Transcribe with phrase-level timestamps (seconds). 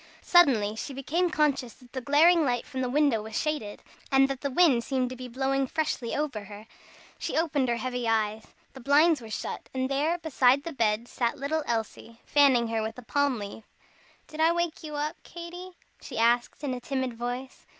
[0.23, 4.41] Suddenly she became conscious that the glaring light from the window was shaded, and that
[4.41, 6.65] the wind seemed to be blowing freshly over her.
[7.19, 8.45] She opened her heavy eyes.
[8.73, 12.97] The blinds were shut, and there beside the bed sat little Elsie, fanning her with
[12.97, 13.63] a palm leaf fan.
[14.25, 17.67] "Did I wake you up, Katy?" she asked in a timid voice.